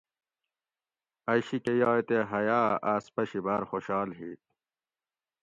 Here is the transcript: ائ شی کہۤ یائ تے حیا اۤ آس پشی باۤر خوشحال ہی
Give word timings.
ائ 1.31 1.39
شی 1.47 1.57
کہۤ 1.63 1.75
یائ 1.79 2.01
تے 2.07 2.17
حیا 2.31 2.59
اۤ 2.71 2.79
آس 2.93 3.05
پشی 3.13 3.39
باۤر 3.45 3.61
خوشحال 3.69 4.09
ہی 4.19 4.31